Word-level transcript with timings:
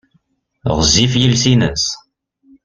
Ɣezzif 0.77 1.13
yiles-nnes. 1.19 1.85